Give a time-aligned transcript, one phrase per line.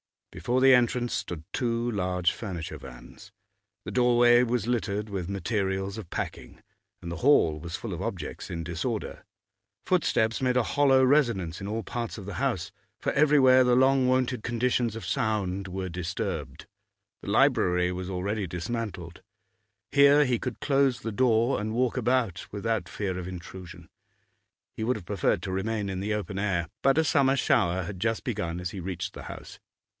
[0.31, 3.33] Before the entrance stood two large furniture vans;
[3.83, 6.63] the doorway was littered with materials of packing,
[7.03, 9.25] and the hall was full of objects in disorder,
[9.85, 14.07] footsteps made a hollow resonance in all parts of the house, for everywhere the long
[14.07, 16.65] wonted conditions of sound were disturbed.
[17.21, 19.21] The library was already dismantled;
[19.91, 23.89] here he could close the door and walk about without fear of intrusion.
[24.77, 27.99] He would have preferred to remain in the open air, but a summer shower had
[27.99, 29.59] just begun as he reached the house.